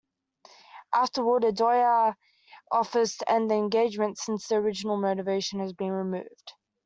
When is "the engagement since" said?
3.51-4.47